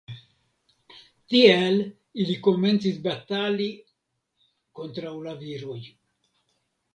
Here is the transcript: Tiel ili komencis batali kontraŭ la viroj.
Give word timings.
Tiel 1.33 1.77
ili 2.23 2.37
komencis 2.47 2.97
batali 3.03 3.69
kontraŭ 4.81 5.13
la 5.29 5.37
viroj. 5.45 5.79